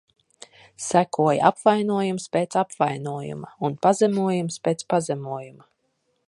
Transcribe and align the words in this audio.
Sekoja 0.85 1.43
apvainojums 1.53 2.25
pēc 2.37 2.57
apvainojuma 2.63 3.53
un 3.69 3.77
pazemojums 3.85 4.59
pēc 4.69 4.85
pazemojuma. 4.95 5.71